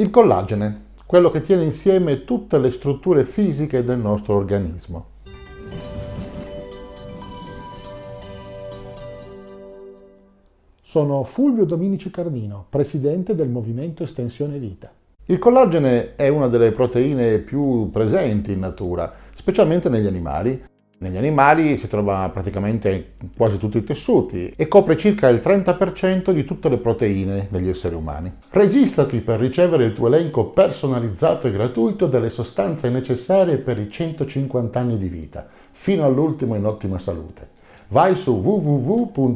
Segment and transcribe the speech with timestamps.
[0.00, 5.06] Il collagene, quello che tiene insieme tutte le strutture fisiche del nostro organismo.
[10.80, 14.88] Sono Fulvio Dominici Cardino, presidente del Movimento Estensione Vita.
[15.24, 20.62] Il collagene è una delle proteine più presenti in natura, specialmente negli animali.
[21.00, 26.44] Negli animali si trova praticamente quasi tutti i tessuti e copre circa il 30% di
[26.44, 28.32] tutte le proteine degli esseri umani.
[28.50, 34.80] Registrati per ricevere il tuo elenco personalizzato e gratuito delle sostanze necessarie per i 150
[34.80, 37.46] anni di vita, fino all'ultimo in ottima salute.
[37.90, 39.28] Vai su www.mev.cx,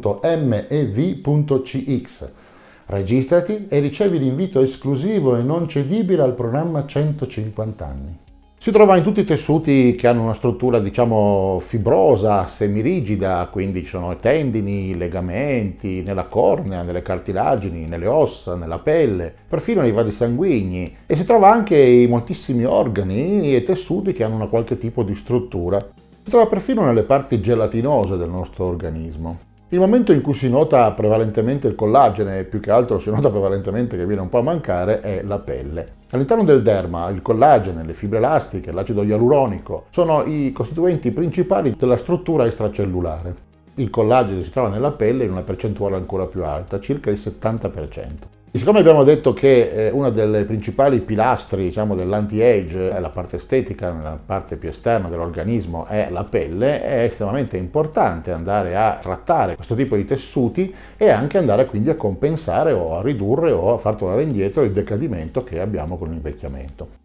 [2.86, 8.18] registrati e ricevi l'invito esclusivo e non cedibile al programma 150 anni.
[8.62, 13.88] Si trova in tutti i tessuti che hanno una struttura, diciamo, fibrosa, semirigida, quindi ci
[13.88, 20.12] sono tendini, i legamenti, nella cornea, nelle cartilagini, nelle ossa, nella pelle, perfino nei vasi
[20.12, 25.02] sanguigni e si trova anche in moltissimi organi e tessuti che hanno una qualche tipo
[25.02, 25.80] di struttura.
[25.80, 29.38] Si trova perfino nelle parti gelatinose del nostro organismo.
[29.70, 33.96] Il momento in cui si nota prevalentemente il collagene, più che altro si nota prevalentemente
[33.96, 36.00] che viene un po' a mancare, è la pelle.
[36.14, 41.96] All'interno del derma il collagene, le fibre elastiche, l'acido ialuronico sono i costituenti principali della
[41.96, 43.34] struttura extracellulare.
[43.76, 48.41] Il collagene si trova nella pelle in una percentuale ancora più alta, circa il 70%.
[48.54, 53.36] E siccome abbiamo detto che eh, uno dei principali pilastri diciamo, dell'anti-age è la parte
[53.36, 59.54] estetica, la parte più esterna dell'organismo è la pelle, è estremamente importante andare a trattare
[59.54, 63.78] questo tipo di tessuti e anche andare quindi a compensare o a ridurre o a
[63.78, 67.00] far tornare indietro il decadimento che abbiamo con l'invecchiamento.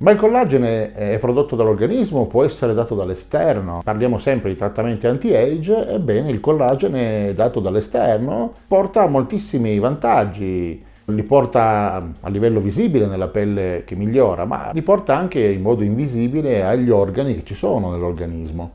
[0.00, 3.80] Ma il collagene è prodotto dall'organismo, può essere dato dall'esterno.
[3.82, 12.02] Parliamo sempre di trattamenti anti-age, ebbene il collagene dato dall'esterno porta moltissimi vantaggi li porta
[12.20, 16.90] a livello visibile nella pelle che migliora, ma li porta anche in modo invisibile agli
[16.90, 18.72] organi che ci sono nell'organismo.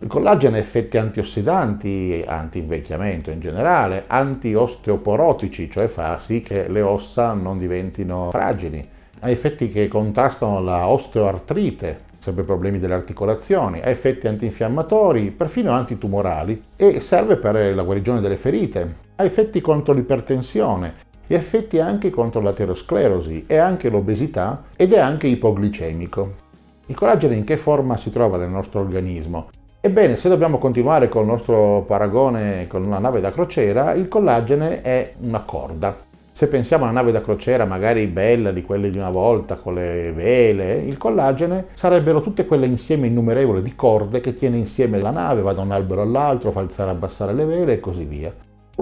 [0.00, 7.32] Il collagene ha effetti antiossidanti, anti-invecchiamento in generale, anti-osteoporotici, cioè fa sì che le ossa
[7.32, 14.26] non diventino fragili ha effetti che contrastano la osteoartrite, sempre problemi delle articolazioni, ha effetti
[14.26, 21.34] antinfiammatori, perfino antitumorali e serve per la guarigione delle ferite, ha effetti contro l'ipertensione e
[21.36, 26.46] effetti anche contro l'aterosclerosi e anche l'obesità ed è anche ipoglicemico.
[26.86, 29.50] Il collagene in che forma si trova nel nostro organismo?
[29.80, 35.12] Ebbene, se dobbiamo continuare col nostro paragone con una nave da crociera, il collagene è
[35.20, 35.96] una corda.
[36.32, 39.74] Se pensiamo a una nave da crociera magari bella di quelle di una volta con
[39.74, 45.10] le vele, il collagene sarebbero tutte quelle insieme innumerevoli di corde che tiene insieme la
[45.10, 48.32] nave, va da un albero all'altro, fa alzare e abbassare le vele e così via.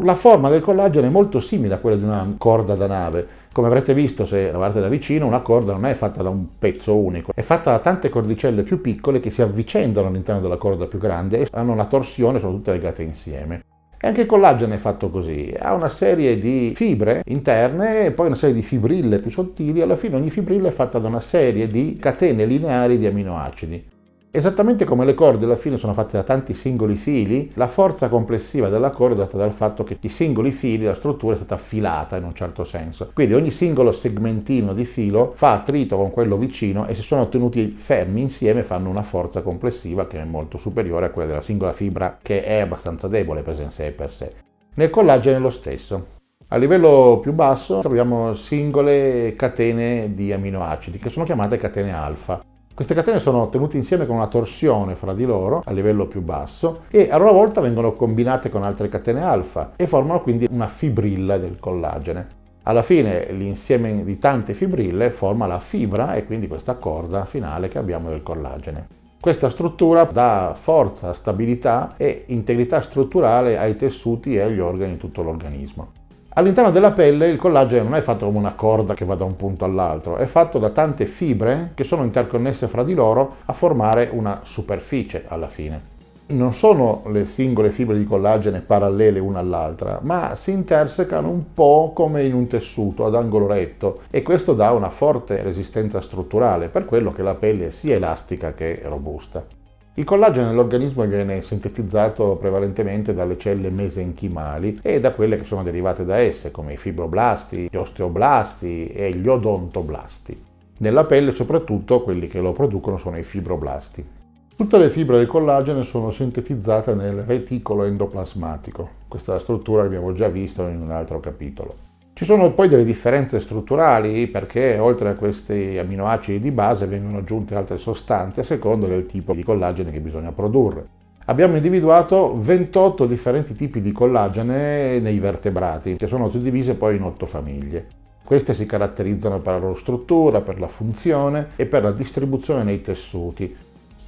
[0.03, 3.27] La forma del collagene è molto simile a quella di una corda da nave.
[3.51, 6.59] Come avrete visto se la guardate da vicino, una corda non è fatta da un
[6.59, 10.87] pezzo unico, è fatta da tante cordicelle più piccole che si avvicendano all'interno della corda
[10.87, 13.63] più grande e hanno una torsione, sono tutte legate insieme.
[13.99, 18.27] E anche il collagene è fatto così, ha una serie di fibre interne e poi
[18.27, 21.69] una serie di fibrille più sottili, alla fine ogni fibrilla è fatta da una serie
[21.69, 23.95] di catene lineari di aminoacidi.
[24.37, 28.69] Esattamente come le corde alla fine sono fatte da tanti singoli fili, la forza complessiva
[28.69, 32.19] della corda è data dal fatto che i singoli fili, la struttura è stata affilata
[32.19, 33.13] in un certo senso.
[33.15, 37.69] Quindi ogni singolo segmentino di filo fa attrito con quello vicino e se sono tenuti
[37.69, 42.19] fermi insieme fanno una forza complessiva che è molto superiore a quella della singola fibra
[42.21, 44.33] che è abbastanza debole per sé per sé.
[44.75, 46.09] Nel collagene è lo stesso.
[46.49, 52.43] A livello più basso troviamo singole catene di aminoacidi che sono chiamate catene alfa.
[52.77, 56.83] Queste catene sono tenute insieme con una torsione fra di loro a livello più basso
[56.91, 61.39] e a loro volta vengono combinate con altre catene alfa e formano quindi una fibrilla
[61.39, 62.29] del collagene.
[62.65, 67.79] Alla fine l'insieme di tante fibrille forma la fibra e quindi questa corda finale che
[67.79, 68.87] abbiamo del collagene.
[69.19, 75.23] Questa struttura dà forza, stabilità e integrità strutturale ai tessuti e agli organi di tutto
[75.23, 75.96] l'organismo.
[76.39, 79.37] All'interno della pelle il collagene non è fatto come una corda che va da un
[79.37, 84.11] punto all'altro, è fatto da tante fibre che sono interconnesse fra di loro a formare
[84.13, 85.95] una superficie alla fine.
[86.27, 91.93] Non sono le singole fibre di collagene parallele una all'altra, ma si intersecano un po'
[91.95, 96.85] come in un tessuto ad angolo retto e questo dà una forte resistenza strutturale, per
[96.85, 99.56] quello che la pelle è sia elastica che robusta.
[99.99, 106.05] Il collagene nell'organismo viene sintetizzato prevalentemente dalle celle mesenchimali e da quelle che sono derivate
[106.05, 110.39] da esse, come i fibroblasti, gli osteoblasti e gli odontoblasti.
[110.81, 114.07] Nella pelle soprattutto quelli che lo producono sono i fibroblasti.
[114.55, 120.67] Tutte le fibre del collagene sono sintetizzate nel reticolo endoplasmatico, questa struttura abbiamo già visto
[120.67, 121.86] in un altro capitolo.
[122.19, 127.55] Ci sono poi delle differenze strutturali perché oltre a questi aminoacidi di base vengono aggiunte
[127.55, 130.87] altre sostanze a seconda del tipo di collagene che bisogna produrre.
[131.27, 137.27] Abbiamo individuato 28 differenti tipi di collagene nei vertebrati, che sono suddivise poi in 8
[137.27, 137.87] famiglie.
[138.25, 142.81] Queste si caratterizzano per la loro struttura, per la funzione e per la distribuzione nei
[142.81, 143.55] tessuti,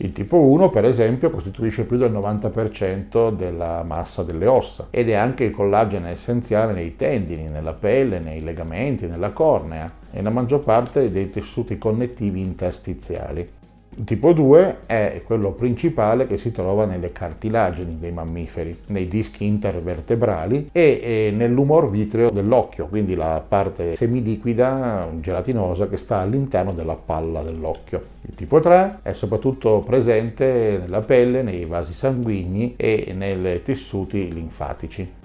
[0.00, 5.14] il tipo 1, per esempio, costituisce più del 90% della massa delle ossa ed è
[5.14, 10.60] anche il collagene essenziale nei tendini, nella pelle, nei legamenti, nella cornea e nella maggior
[10.60, 13.57] parte dei tessuti connettivi interstiziali.
[13.98, 19.44] Il tipo 2 è quello principale che si trova nelle cartilagini dei mammiferi, nei dischi
[19.44, 27.42] intervertebrali e, nell'umor vitreo dell'occhio, quindi la parte semiliquida gelatinosa che sta all'interno della palla
[27.42, 28.04] dell'occhio.
[28.20, 35.16] Il tipo 3 è soprattutto presente nella pelle, nei vasi sanguigni e nei tessuti linfatici.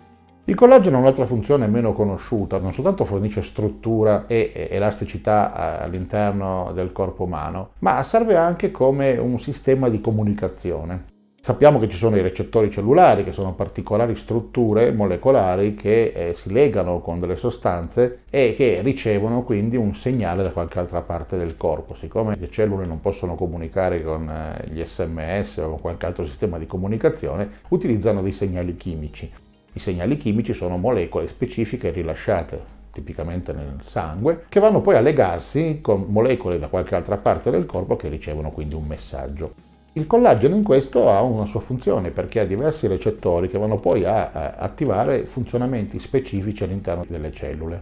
[0.45, 6.71] Il collagene ha un'altra funzione meno conosciuta, non soltanto fornisce struttura e elasticità eh, all'interno
[6.73, 11.05] del corpo umano, ma serve anche come un sistema di comunicazione.
[11.39, 16.51] Sappiamo che ci sono i recettori cellulari, che sono particolari strutture molecolari che eh, si
[16.51, 21.55] legano con delle sostanze e che ricevono quindi un segnale da qualche altra parte del
[21.55, 21.95] corpo.
[21.95, 26.57] Siccome le cellule non possono comunicare con eh, gli sms o con qualche altro sistema
[26.57, 29.31] di comunicazione, utilizzano dei segnali chimici.
[29.75, 35.79] I segnali chimici sono molecole specifiche rilasciate tipicamente nel sangue, che vanno poi a legarsi
[35.81, 39.53] con molecole da qualche altra parte del corpo che ricevono quindi un messaggio.
[39.93, 44.05] Il collagene in questo ha una sua funzione perché ha diversi recettori che vanno poi
[44.05, 47.81] a, attivare funzionamenti specifici all'interno delle cellule.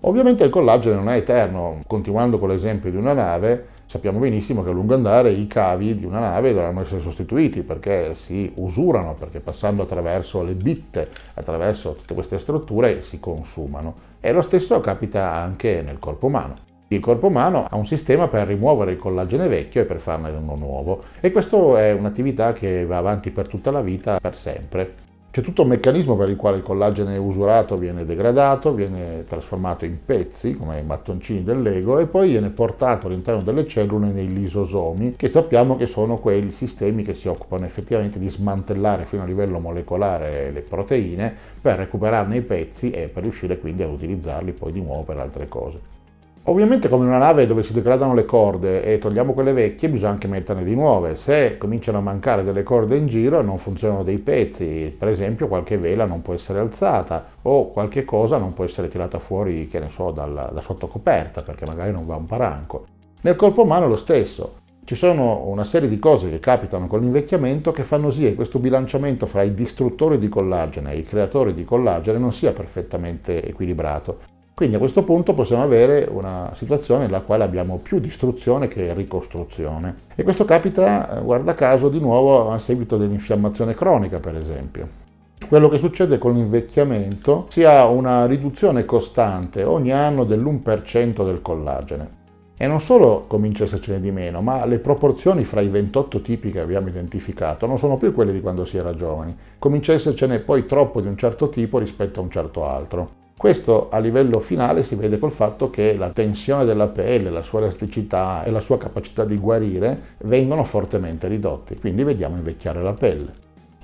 [0.00, 4.70] Ovviamente il collagene non è eterno, continuando con l'esempio di una nave, sappiamo benissimo che
[4.70, 9.40] a lungo andare i cavi di una nave dovranno essere sostituiti perché si usurano, perché
[9.40, 13.94] passando attraverso le bitte, attraverso tutte queste strutture si consumano.
[14.18, 16.54] E lo stesso capita anche nel corpo umano.
[16.88, 20.54] Il corpo umano ha un sistema per rimuovere il collagene vecchio e per farne uno
[20.54, 25.01] nuovo e questa è un'attività che va avanti per tutta la vita, per sempre.
[25.32, 29.96] C'è tutto un meccanismo per il quale il collagene usurato viene degradato, viene trasformato in
[30.04, 35.16] pezzi, come i mattoncini del Lego, e poi viene portato all'interno delle cellule nei lisosomi,
[35.16, 39.58] che sappiamo che sono quei sistemi che si occupano effettivamente di smantellare fino a livello
[39.58, 44.82] molecolare le proteine per recuperarne i pezzi e per riuscire quindi ad utilizzarli poi di
[44.82, 46.01] nuovo per altre cose.
[46.46, 50.26] Ovviamente come una nave dove si degradano le corde e togliamo quelle vecchie bisogna anche
[50.26, 51.14] metterne di nuove.
[51.14, 55.46] Se cominciano a mancare delle corde in giro e non funzionano dei pezzi, per esempio
[55.46, 59.78] qualche vela non può essere alzata o qualche cosa non può essere tirata fuori, che
[59.78, 62.86] ne so, dalla, da sotto coperta perché magari non va un paranco.
[63.20, 64.54] Nel corpo umano è lo stesso.
[64.84, 68.58] Ci sono una serie di cose che capitano con l'invecchiamento che fanno sì che questo
[68.58, 74.31] bilanciamento fra i distruttori di collagene e i creatori di collagene non sia perfettamente equilibrato
[74.54, 79.96] quindi a questo punto possiamo avere una situazione nella quale abbiamo più distruzione che ricostruzione.
[80.14, 85.00] E questo capita, eh, guarda caso, di nuovo a seguito dell'infiammazione cronica, per esempio.
[85.48, 92.20] Quello che succede con l'invecchiamento si ha una riduzione costante ogni anno dell'1% del collagene.
[92.56, 96.52] E non solo comincia a essercene di meno, ma le proporzioni fra i 28 tipi
[96.52, 99.36] che abbiamo identificato non sono più quelle di quando si era giovani.
[99.58, 103.21] Comincia a essercene poi troppo di un certo tipo rispetto a un certo altro.
[103.36, 107.58] Questo a livello finale si vede col fatto che la tensione della pelle, la sua
[107.58, 113.32] elasticità e la sua capacità di guarire vengono fortemente ridotti, quindi vediamo invecchiare la pelle.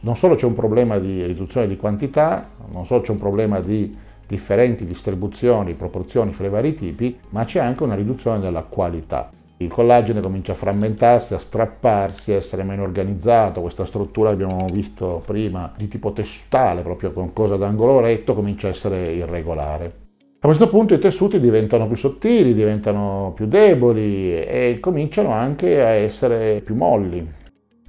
[0.01, 3.97] Non solo c'è un problema di riduzione di quantità, non solo c'è un problema di
[4.29, 9.31] differenti distribuzioni, proporzioni fra i vari tipi, ma c'è anche una riduzione della qualità.
[9.61, 15.21] Il collagene comincia a frammentarsi, a strapparsi, a essere meno organizzato, questa struttura abbiamo visto
[15.27, 19.93] prima di tipo testale, proprio con cosa d'angolo retto, comincia a essere irregolare.
[20.41, 25.89] A questo punto i tessuti diventano più sottili, diventano più deboli e cominciano anche a
[25.89, 27.29] essere più molli.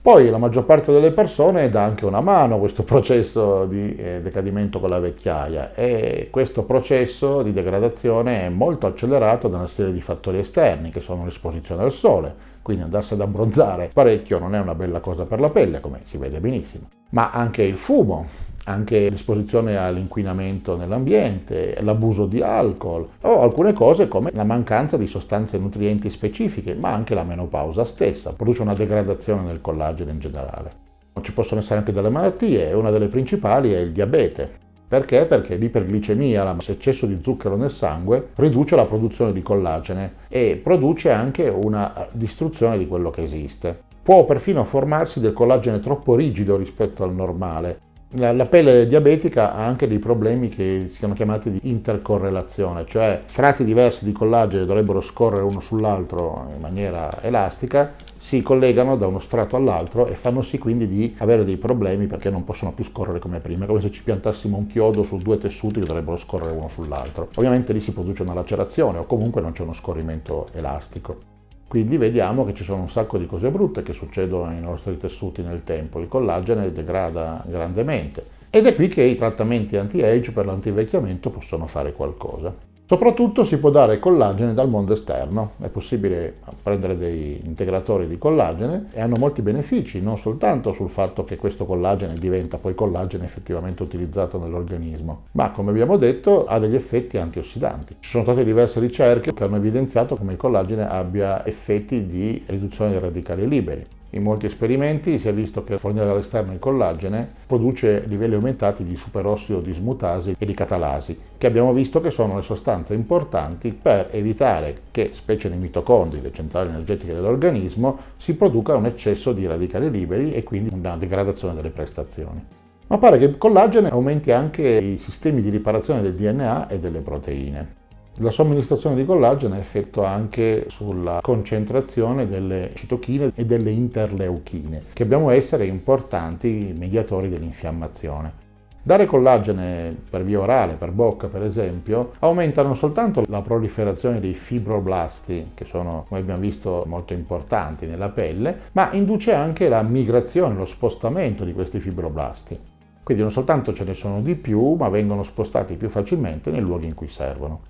[0.01, 4.21] Poi la maggior parte delle persone dà anche una mano a questo processo di eh,
[4.21, 9.91] decadimento con la vecchiaia e questo processo di degradazione è molto accelerato da una serie
[9.91, 14.59] di fattori esterni che sono l'esposizione al sole, quindi andarsi ad abbronzare parecchio non è
[14.59, 18.25] una bella cosa per la pelle, come si vede benissimo, ma anche il fumo,
[18.65, 25.57] anche l'esposizione all'inquinamento nell'ambiente, l'abuso di alcol o alcune cose come la mancanza di sostanze
[25.57, 30.87] nutrienti specifiche, ma anche la menopausa stessa produce una degradazione del collagene in generale.
[31.21, 34.67] Ci possono essere anche delle malattie una delle principali è il diabete.
[34.87, 35.25] Perché?
[35.25, 41.47] Perché l'iperglicemia, l'eccesso di zucchero nel sangue, riduce la produzione di collagene e produce anche
[41.47, 43.87] una distruzione di quello che esiste.
[44.01, 47.81] Può perfino formarsi del collagene troppo rigido rispetto al normale
[48.13, 53.21] La, la, pelle diabetica ha anche dei problemi che si chiamano chiamati di intercorrelazione, cioè
[53.25, 59.19] strati diversi di collagene dovrebbero scorrere uno sull'altro in maniera elastica, si collegano da uno
[59.19, 63.19] strato all'altro e fanno sì quindi di avere dei problemi perché non possono più scorrere
[63.19, 66.67] come prima, come se ci piantassimo un chiodo su due tessuti che dovrebbero scorrere uno
[66.67, 67.29] sull'altro.
[67.35, 71.28] Ovviamente lì si produce una lacerazione o comunque non c'è uno scorrimento elastico.
[71.69, 75.43] Quindi vediamo che ci sono un sacco di cose brutte che succedono ai nostri tessuti
[75.43, 75.99] nel tempo.
[75.99, 78.25] Il collagene degrada grandemente.
[78.49, 82.68] Ed è qui che i trattamenti anti-age per l'antivecchiamento possono fare qualcosa.
[82.89, 88.87] Soprattutto si può dare collagene dal mondo esterno, è possibile prendere dei integratori di collagene
[88.91, 93.83] e hanno molti benefici, non soltanto sul fatto che questo collagene diventa poi collagene effettivamente
[93.83, 97.97] utilizzato nell'organismo, ma come abbiamo detto ha degli effetti antiossidanti.
[97.99, 102.89] Ci sono state diverse ricerche che hanno evidenziato come il collagene abbia effetti di riduzione
[102.89, 103.85] dei radicali liberi.
[104.11, 108.95] In molti esperimenti si è visto che fornire dall'esterno il collagene produce livelli aumentati di
[108.95, 114.75] superossido dismutasi e di catalasi, che abbiamo visto che sono le sostanze importanti per evitare
[114.89, 120.33] che, specie nei mitocondri, le centrali energetiche dell'organismo, si produca un eccesso di radicali liberi
[120.33, 122.43] e quindi una degradazione delle prestazioni.
[122.87, 127.01] Ma pare che il collagene aumenti anche i sistemi di riparazione del DNA e delle
[127.01, 127.77] proteine.
[128.17, 135.29] La somministrazione di collagene effettua anche sulla concentrazione delle citochine e delle interleuchine, che abbiamo
[135.29, 138.47] essere importanti mediatori dell'infiammazione.
[138.81, 144.33] Dare collagene per via orale, per bocca per esempio, aumenta non soltanto la proliferazione dei
[144.33, 150.55] fibroblasti, che sono, come abbiamo visto, molto importanti nella pelle, ma induce anche la migrazione,
[150.55, 152.59] lo spostamento di questi fibroblasti.
[153.03, 156.85] Quindi non soltanto ce ne sono di più, ma vengono spostati più facilmente nei luoghi
[156.85, 157.68] in cui servono.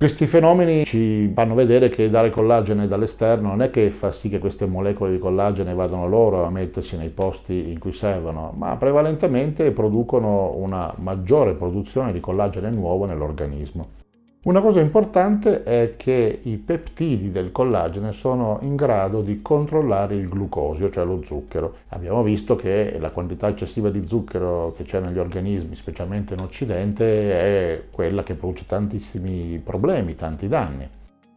[0.00, 4.38] Questi fenomeni ci fanno vedere che dare collagene dall'esterno non è che fa sì che
[4.38, 9.72] queste molecole di collagene vadano loro a mettersi nei posti in cui servono, ma prevalentemente
[9.72, 13.99] producono una maggiore produzione di collagene nuovo nell'organismo.
[14.42, 20.30] Una cosa importante è che i peptidi del collagene sono in grado di controllare il
[20.30, 21.74] glucosio, cioè lo zucchero.
[21.88, 27.04] Abbiamo visto che la quantità eccessiva di zucchero che c'è negli organismi, specialmente in Occidente,
[27.04, 30.88] è quella che produce tantissimi problemi, tanti danni.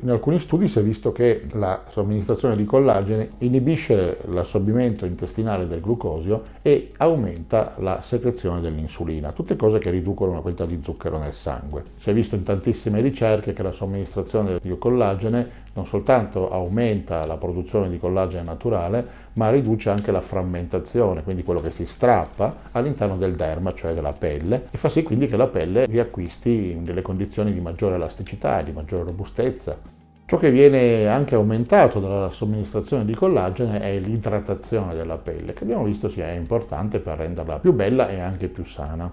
[0.02, 5.80] In alcuni studi si è visto che la somministrazione di collagene inibisce l'assorbimento intestinale del
[5.80, 11.34] glucosio e aumenta la secrezione dell'insulina, tutte cose che riducono la quantità di zucchero nel
[11.34, 11.84] sangue.
[11.98, 17.38] Si è visto in tantissime ricerche che la somministrazione di collagene non soltanto aumenta la
[17.38, 23.18] produzione di collagene naturale, ma riduce anche la frammentazione, quindi quello che si strappa all'interno
[23.18, 27.54] del derma, cioè della pelle, e fa sì quindi che la pelle riacquisti delle condizioni
[27.54, 29.78] di maggiore elasticità e di maggiore robustezza.
[30.26, 35.84] Ciò che viene anche aumentato dalla somministrazione di collagene è l'idratazione della pelle, che abbiamo
[35.84, 39.12] visto sia importante per renderla più bella e anche più sana.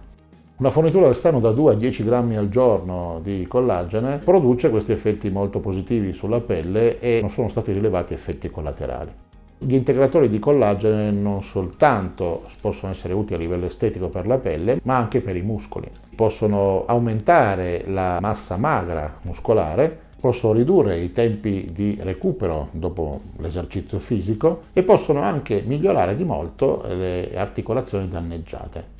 [0.56, 5.30] Una fornitura all'esterno da 2 a 10 grammi al giorno di collagene produce questi effetti
[5.30, 9.10] molto positivi sulla pelle e non sono stati rilevati effetti collaterali.
[9.62, 14.80] Gli integratori di collagene non soltanto possono essere utili a livello estetico per la pelle,
[14.84, 15.86] ma anche per i muscoli.
[16.16, 24.64] Possono aumentare la massa magra muscolare possono ridurre i tempi di recupero dopo l'esercizio fisico
[24.74, 28.99] e possono anche migliorare di molto le articolazioni danneggiate.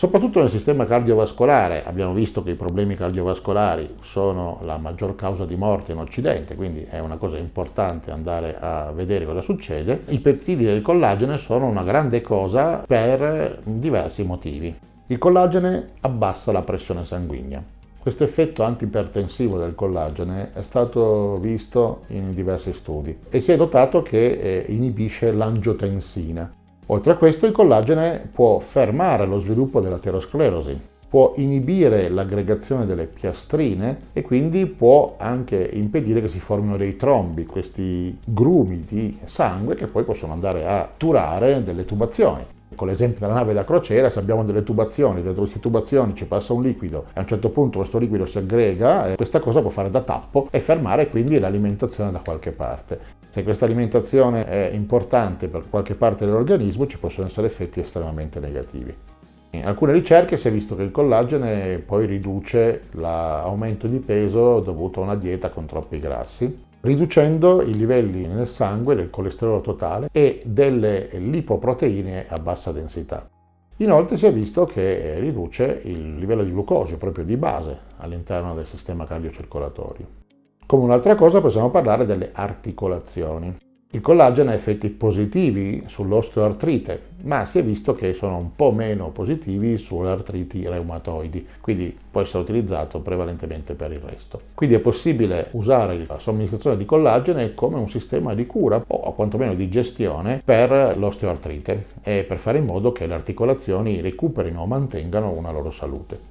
[0.00, 5.56] Soprattutto nel sistema cardiovascolare abbiamo visto che i problemi cardiovascolari sono la maggior causa di
[5.56, 10.04] morte in Occidente, quindi è una cosa importante andare a vedere cosa succede.
[10.06, 14.74] I peptidi del collagene sono una grande cosa per diversi motivi.
[15.08, 17.62] Il collagene abbassa la pressione sanguigna.
[17.98, 24.00] Questo effetto antipertensivo del collagene è stato visto in diversi studi e si è notato
[24.00, 26.54] che eh, inibisce l'angiotensina.
[26.92, 30.76] Oltre a questo il collagene può fermare lo sviluppo dell'aterosclerosi,
[31.08, 37.46] può inibire l'aggregazione delle piastrine e quindi può anche impedire che si formino dei trombi,
[37.46, 42.44] questi grumi di sangue che poi possono andare a turare delle tubazioni
[42.74, 46.52] con l'esempio della nave da crociera, se abbiamo delle tubazioni, dentro queste tubazioni ci passa
[46.52, 49.90] un liquido e a un certo punto questo liquido si aggrega, questa cosa può fare
[49.90, 53.19] da tappo e fermare quindi l'alimentazione da qualche parte.
[53.30, 58.94] Se questa alimentazione è importante per qualche parte dell'organismo ci possono essere effetti estremamente negativi.
[59.52, 65.00] In alcune ricerche si è visto che il collagene poi riduce l'aumento di peso dovuto
[65.00, 70.40] a una dieta con troppi grassi riducendo i livelli nel sangue del colesterolo totale e
[70.44, 73.28] delle lipoproteine a bassa densità.
[73.76, 78.66] Inoltre si è visto che riduce il livello di glucosio proprio di base all'interno del
[78.66, 80.19] sistema cardiocircolatorio.
[80.70, 83.56] Come un'altra cosa possiamo parlare delle articolazioni.
[83.90, 89.08] Il collagene ha effetti positivi sull'osteoartrite, ma si è visto che sono un po' meno
[89.08, 94.40] positivi sulle artriti reumatoidi, quindi può essere utilizzato prevalentemente per il resto.
[94.54, 99.54] Quindi è possibile usare la somministrazione di collagene come un sistema di cura o quantomeno
[99.54, 105.30] di gestione per l'osteoartrite e per fare in modo che le articolazioni recuperino o mantengano
[105.30, 106.29] una loro salute.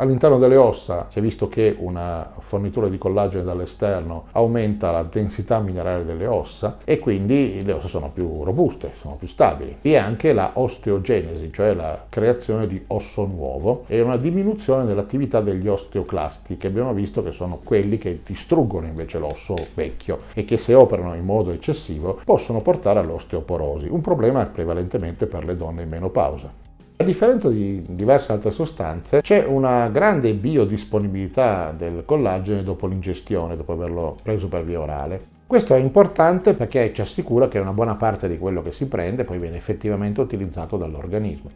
[0.00, 5.58] All'interno delle ossa si è visto che una fornitura di collagene dall'esterno aumenta la densità
[5.58, 9.76] minerale delle ossa e quindi le ossa sono più robuste, sono più stabili.
[9.82, 15.42] Vi è anche la osteogenesi, cioè la creazione di osso nuovo e una diminuzione dell'attività
[15.42, 20.56] degli osteoclasti che abbiamo visto che sono quelli che distruggono invece l'osso vecchio e che
[20.56, 25.90] se operano in modo eccessivo possono portare all'osteoporosi, un problema prevalentemente per le donne in
[25.90, 26.68] menopausa.
[27.00, 33.72] A differenza di diverse altre sostanze, c'è una grande biodisponibilità del collagene dopo l'ingestione, dopo
[33.72, 35.18] averlo preso per via orale.
[35.46, 39.24] Questo è importante perché ci assicura che una buona parte di quello che si prende
[39.24, 41.48] poi viene effettivamente utilizzato dall'organismo.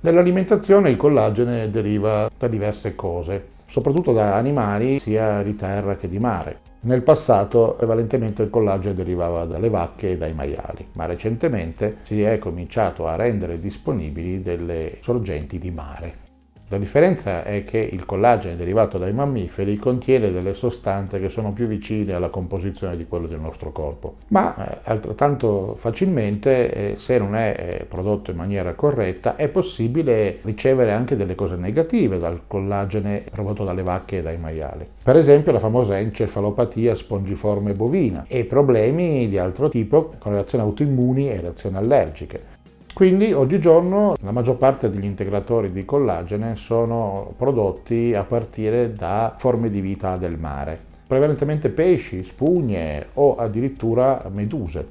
[0.00, 6.18] Nell'alimentazione il collagene deriva da diverse cose, soprattutto da animali sia di terra che di
[6.18, 6.60] mare.
[6.86, 12.38] Nel passato prevalentemente il collagene derivava dalle vacche e dai maiali, ma recentemente si è
[12.38, 16.25] cominciato a rendere disponibili delle sorgenti di mare.
[16.68, 21.68] La differenza è che il collagene derivato dai mammiferi contiene delle sostanze che sono più
[21.68, 27.36] vicine alla composizione di quello del nostro corpo, ma eh, altrettanto facilmente, eh, se non
[27.36, 33.22] è eh, prodotto in maniera corretta, è possibile ricevere anche delle cose negative dal collagene
[33.30, 34.84] prodotto dalle vacche e dai maiali.
[35.04, 41.30] Per esempio la famosa encefalopatia spongiforme bovina e problemi di altro tipo con reazioni autoimmuni
[41.30, 42.55] e reazioni allergiche.
[42.96, 49.68] Quindi oggigiorno la maggior parte degli integratori di collagene sono prodotti a partire da forme
[49.68, 54.88] di vita del mare, prevalentemente pesci, spugne o addirittura meduse.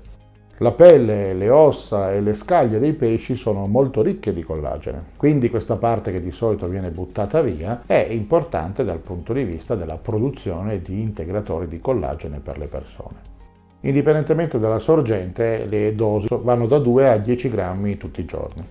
[0.60, 5.50] La pelle, le ossa e le scaglie dei pesci sono molto ricche di collagene, quindi
[5.50, 9.98] questa parte che di solito viene buttata via è importante dal punto di vista della
[9.98, 13.34] produzione di integratori di collagene per le persone.
[13.86, 18.68] Indipendentemente dalla sorgente, le dosi vanno da 2 a 10 grammi tutti i giorni.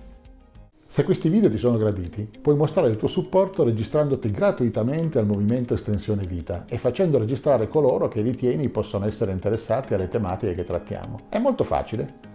[0.85, 5.73] Se questi video ti sono graditi, puoi mostrare il tuo supporto registrandoti gratuitamente al movimento
[5.73, 11.21] Estensione Vita e facendo registrare coloro che ritieni possono essere interessati alle tematiche che trattiamo.
[11.29, 12.34] È molto facile.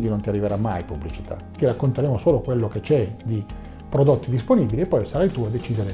[0.01, 1.37] quindi non ti arriverà mai pubblicità.
[1.55, 3.45] Ti racconteremo solo quello che c'è di
[3.87, 5.93] prodotti disponibili e poi sarai tu a decidere